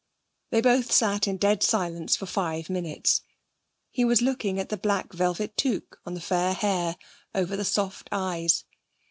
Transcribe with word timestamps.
They 0.49 0.61
both 0.61 0.91
sat 0.91 1.27
in 1.27 1.37
dead 1.37 1.61
silence 1.61 2.15
for 2.15 2.25
five 2.25 2.71
minutes. 2.71 3.21
He 3.91 4.03
was 4.03 4.19
looking 4.19 4.57
at 4.57 4.69
the 4.69 4.77
black 4.77 5.13
velvet 5.13 5.55
toque 5.55 5.99
on 6.07 6.15
the 6.15 6.19
fair 6.21 6.55
hair, 6.55 6.97
over 7.35 7.55
the 7.55 7.63
soft 7.63 8.09
eyes. 8.11 8.63